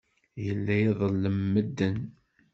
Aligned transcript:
Yella 0.45 0.75
iḍellem 0.79 1.39
medden. 1.53 1.97